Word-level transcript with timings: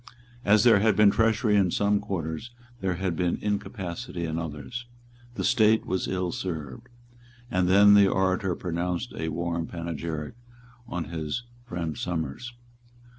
As 0.43 0.63
there 0.63 0.79
had 0.79 0.95
been 0.95 1.11
treachery 1.11 1.55
in 1.55 1.69
some 1.69 1.99
quarters, 1.99 2.49
there 2.79 2.95
had 2.95 3.15
been 3.15 3.37
incapacity 3.39 4.23
in 4.25 4.39
others. 4.39 4.87
The 5.35 5.43
State 5.43 5.85
was 5.85 6.07
ill 6.07 6.31
served. 6.31 6.89
And 7.51 7.67
then 7.67 7.93
the 7.93 8.07
orator 8.07 8.55
pronounced 8.55 9.13
a 9.15 9.29
warm 9.29 9.67
panegyric 9.67 10.33
on 10.87 11.03
his 11.11 11.43
friend 11.67 11.95
Somers. 11.99 12.53